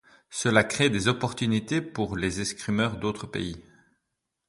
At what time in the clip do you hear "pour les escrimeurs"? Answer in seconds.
1.79-2.97